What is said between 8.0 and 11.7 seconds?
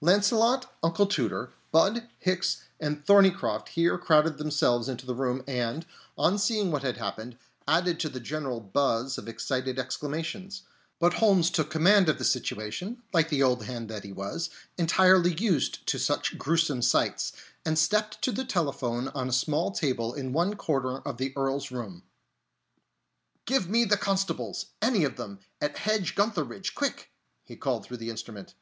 to the general buzz of excited exclamations; but Holmes took